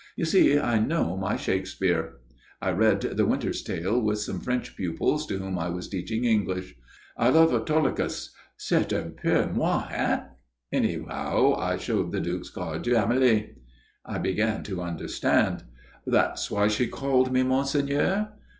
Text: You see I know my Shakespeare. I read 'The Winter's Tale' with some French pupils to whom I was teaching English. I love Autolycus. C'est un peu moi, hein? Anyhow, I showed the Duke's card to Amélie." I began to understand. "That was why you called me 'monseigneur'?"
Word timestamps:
You 0.15 0.25
see 0.25 0.57
I 0.57 0.79
know 0.79 1.15
my 1.15 1.37
Shakespeare. 1.37 2.13
I 2.59 2.71
read 2.71 3.01
'The 3.01 3.25
Winter's 3.27 3.61
Tale' 3.61 4.01
with 4.01 4.17
some 4.17 4.39
French 4.39 4.75
pupils 4.75 5.27
to 5.27 5.37
whom 5.37 5.59
I 5.59 5.69
was 5.69 5.87
teaching 5.87 6.25
English. 6.25 6.73
I 7.15 7.29
love 7.29 7.53
Autolycus. 7.53 8.33
C'est 8.57 8.91
un 8.93 9.11
peu 9.11 9.45
moi, 9.53 9.81
hein? 9.91 10.23
Anyhow, 10.73 11.53
I 11.55 11.77
showed 11.77 12.11
the 12.11 12.19
Duke's 12.19 12.49
card 12.49 12.83
to 12.85 12.93
Amélie." 12.93 13.49
I 14.03 14.17
began 14.17 14.63
to 14.63 14.81
understand. 14.81 15.65
"That 16.07 16.31
was 16.31 16.49
why 16.49 16.65
you 16.65 16.89
called 16.89 17.31
me 17.31 17.43
'monseigneur'?" 17.43 18.29